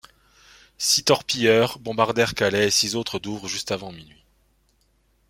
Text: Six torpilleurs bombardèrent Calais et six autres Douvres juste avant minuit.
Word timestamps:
Six 0.79 1.03
torpilleurs 1.03 1.77
bombardèrent 1.77 2.33
Calais 2.33 2.69
et 2.69 2.71
six 2.71 2.95
autres 2.95 3.19
Douvres 3.19 3.47
juste 3.47 3.69
avant 3.69 3.91
minuit. 3.91 4.23